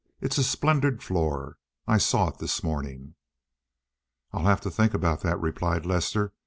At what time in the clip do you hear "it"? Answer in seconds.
2.29-2.39